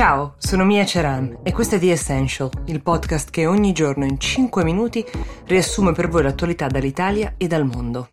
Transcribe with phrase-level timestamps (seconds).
[0.00, 4.18] Ciao, sono Mia Ceran e questo è The Essential, il podcast che ogni giorno in
[4.18, 5.04] 5 minuti
[5.44, 8.08] riassume per voi l'attualità dall'Italia e dal mondo.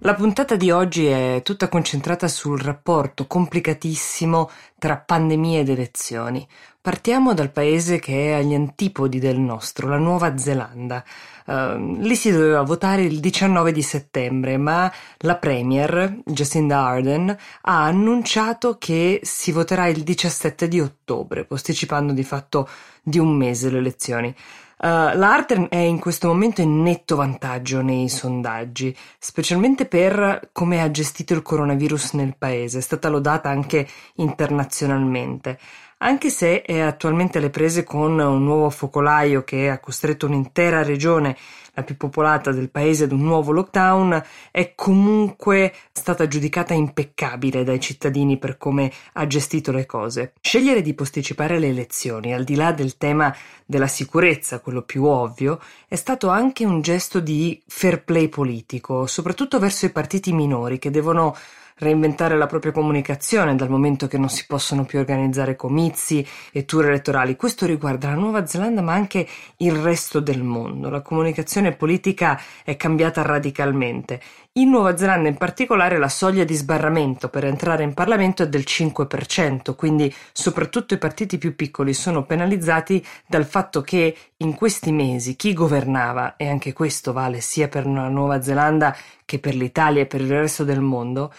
[0.00, 6.44] La puntata di oggi è tutta concentrata sul rapporto complicatissimo tra pandemia ed elezioni.
[6.82, 11.04] Partiamo dal paese che è agli antipodi del nostro, la Nuova Zelanda.
[11.44, 17.84] Uh, lì si doveva votare il 19 di settembre, ma la Premier, Jacinda Ardern, ha
[17.84, 22.66] annunciato che si voterà il 17 di ottobre, posticipando di fatto
[23.02, 24.28] di un mese le elezioni.
[24.28, 30.80] Uh, la Ardern è in questo momento in netto vantaggio nei sondaggi, specialmente per come
[30.80, 35.58] ha gestito il coronavirus nel paese, è stata lodata anche internazionalmente
[36.02, 41.36] anche se è attualmente alle prese con un nuovo focolaio che ha costretto un'intera regione,
[41.74, 47.80] la più popolata del paese, ad un nuovo lockdown, è comunque stata giudicata impeccabile dai
[47.80, 50.32] cittadini per come ha gestito le cose.
[50.40, 53.34] Scegliere di posticipare le elezioni, al di là del tema
[53.66, 59.58] della sicurezza, quello più ovvio, è stato anche un gesto di fair play politico, soprattutto
[59.58, 61.36] verso i partiti minori che devono
[61.80, 66.86] reinventare la propria comunicazione dal momento che non si possono più organizzare comizi e tour
[66.86, 67.36] elettorali.
[67.36, 69.26] Questo riguarda la Nuova Zelanda ma anche
[69.58, 70.88] il resto del mondo.
[70.90, 74.20] La comunicazione politica è cambiata radicalmente.
[74.54, 78.64] In Nuova Zelanda in particolare la soglia di sbarramento per entrare in Parlamento è del
[78.66, 85.36] 5%, quindi soprattutto i partiti più piccoli sono penalizzati dal fatto che in questi mesi
[85.36, 90.06] chi governava, e anche questo vale sia per la Nuova Zelanda che per l'Italia e
[90.06, 91.32] per il resto del mondo,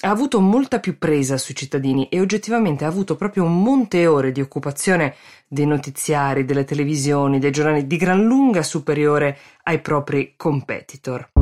[0.00, 4.32] ha avuto molta più presa sui cittadini e oggettivamente ha avuto proprio un monte ore
[4.32, 5.14] di occupazione
[5.48, 11.35] dei notiziari, delle televisioni, dei giornali di gran lunga superiore ai propri competitor.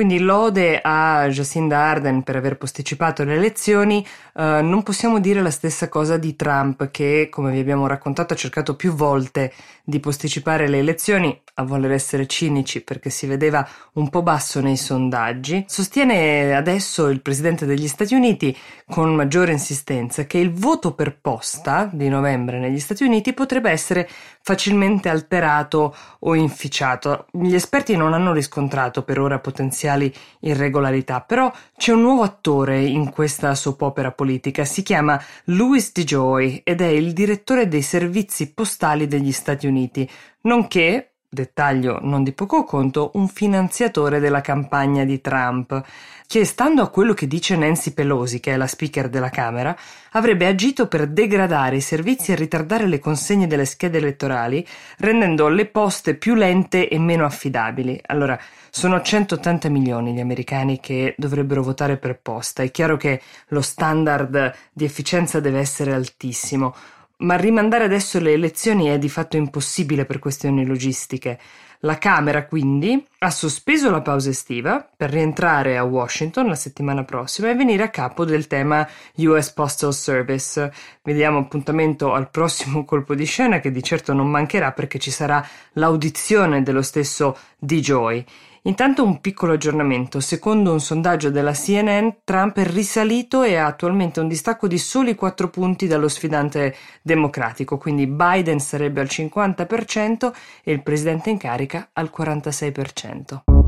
[0.00, 5.50] Quindi lode a Jacinda Arden per aver posticipato le elezioni, uh, non possiamo dire la
[5.50, 9.52] stessa cosa di Trump che, come vi abbiamo raccontato, ha cercato più volte
[9.84, 14.78] di posticipare le elezioni, a voler essere cinici perché si vedeva un po' basso nei
[14.78, 15.66] sondaggi.
[15.68, 18.56] Sostiene adesso il presidente degli Stati Uniti
[18.88, 24.08] con maggiore insistenza che il voto per posta di novembre negli Stati Uniti potrebbe essere
[24.40, 27.26] facilmente alterato o inficiato.
[27.32, 32.82] Gli esperti non hanno riscontrato per ora potenziali potenziali irregolarità, però c'è un nuovo attore
[32.84, 38.52] in questa soap opera politica, si chiama Louis DeJoy ed è il direttore dei servizi
[38.52, 40.08] postali degli Stati Uniti,
[40.42, 45.80] nonché dettaglio non di poco conto, un finanziatore della campagna di Trump,
[46.26, 49.76] che stando a quello che dice Nancy Pelosi, che è la speaker della Camera,
[50.12, 54.66] avrebbe agito per degradare i servizi e ritardare le consegne delle schede elettorali,
[54.98, 58.00] rendendo le poste più lente e meno affidabili.
[58.06, 62.62] Allora, sono 180 milioni gli americani che dovrebbero votare per posta.
[62.62, 66.74] È chiaro che lo standard di efficienza deve essere altissimo
[67.20, 71.38] ma rimandare adesso le elezioni è di fatto impossibile per questioni logistiche.
[71.84, 77.48] La Camera quindi ha sospeso la pausa estiva per rientrare a Washington la settimana prossima
[77.48, 78.86] e venire a capo del tema
[79.16, 80.70] US Postal Service.
[81.02, 85.42] Vediamo appuntamento al prossimo colpo di scena che di certo non mancherà perché ci sarà
[85.72, 88.26] l'audizione dello stesso DJoy.
[88.62, 90.20] Intanto un piccolo aggiornamento.
[90.20, 95.14] Secondo un sondaggio della CNN, Trump è risalito e ha attualmente un distacco di soli
[95.14, 100.32] 4 punti dallo sfidante democratico, quindi Biden sarebbe al 50%
[100.62, 103.59] e il presidente in carica al 46%.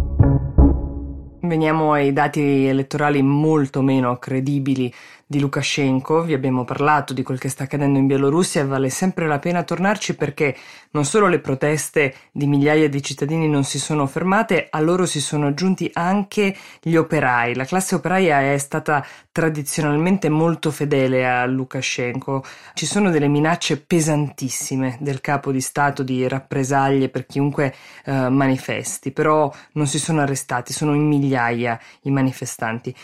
[1.52, 4.90] Veniamo ai dati elettorali molto meno credibili
[5.32, 9.26] di Lukashenko, vi abbiamo parlato di quel che sta accadendo in Bielorussia e vale sempre
[9.26, 10.54] la pena tornarci perché
[10.90, 15.22] non solo le proteste di migliaia di cittadini non si sono fermate, a loro si
[15.22, 17.54] sono aggiunti anche gli operai.
[17.54, 22.44] La classe operaia è stata tradizionalmente molto fedele a Lukashenko.
[22.74, 27.74] Ci sono delle minacce pesantissime del capo di Stato di rappresaglie per chiunque
[28.04, 32.94] eh, manifesti, però non si sono arrestati, sono in migliaia i manifestanti.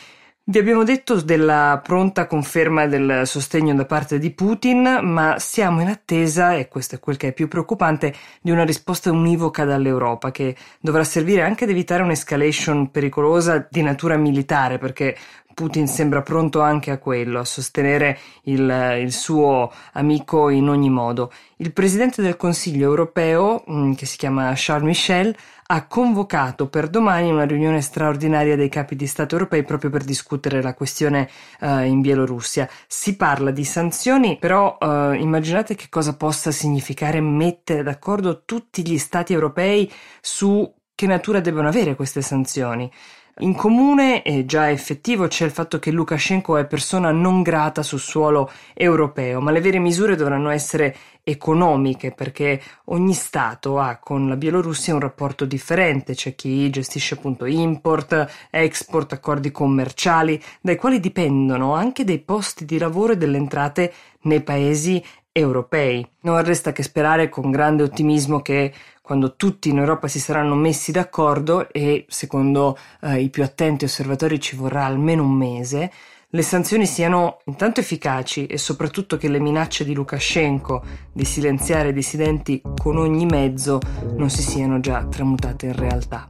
[0.48, 5.88] Vi abbiamo detto della pronta conferma del sostegno da parte di Putin, ma siamo in
[5.88, 10.56] attesa, e questo è quel che è più preoccupante, di una risposta univoca dall'Europa, che
[10.80, 15.14] dovrà servire anche ad evitare un'escalation pericolosa di natura militare, perché
[15.58, 21.32] Putin sembra pronto anche a quello, a sostenere il, il, suo amico in ogni modo.
[21.56, 25.36] Il presidente del Consiglio europeo, mm, che si chiama Charles Michel,
[25.70, 30.62] ha convocato per domani una riunione straordinaria dei capi di Stato europei proprio per discutere
[30.62, 31.28] la questione
[31.58, 32.68] uh, in Bielorussia.
[32.86, 38.96] Si parla di sanzioni, però uh, immaginate che cosa possa significare mettere d'accordo tutti gli
[38.96, 42.90] Stati europei su che natura devono avere queste sanzioni.
[43.38, 48.00] In comune e già effettivo c'è il fatto che Lukashenko è persona non grata sul
[48.00, 54.34] suolo europeo, ma le vere misure dovranno essere economiche perché ogni Stato ha con la
[54.34, 61.74] Bielorussia un rapporto differente, c'è chi gestisce appunto import, export, accordi commerciali, dai quali dipendono
[61.74, 63.92] anche dei posti di lavoro e delle entrate
[64.22, 65.00] nei paesi
[65.38, 66.06] europei.
[66.20, 70.92] Non resta che sperare con grande ottimismo che quando tutti in Europa si saranno messi
[70.92, 75.90] d'accordo e secondo eh, i più attenti osservatori ci vorrà almeno un mese,
[76.30, 81.92] le sanzioni siano intanto efficaci e soprattutto che le minacce di Lukashenko di silenziare i
[81.94, 83.80] dissidenti con ogni mezzo
[84.16, 86.28] non si siano già tramutate in realtà.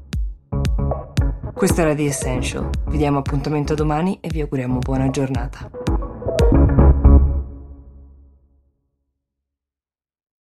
[1.52, 5.69] Questo era The Essential, vi diamo appuntamento domani e vi auguriamo buona giornata.